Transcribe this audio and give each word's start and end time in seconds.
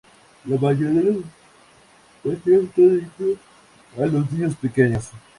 La 0.47 0.57
mayoría 0.57 0.99
de 1.01 1.13
los 1.13 1.23
paseos 2.35 2.63
están 2.65 2.71
dirigidos 2.89 3.37
a 3.99 4.05
los 4.07 4.31
niños 4.31 4.55
pequeños. 4.55 5.11